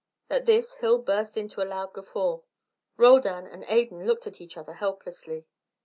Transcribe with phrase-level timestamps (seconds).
[0.31, 2.39] At this Hill burst into a loud guffaw.
[2.97, 5.45] Roldan and Adan looked at each other helplessly.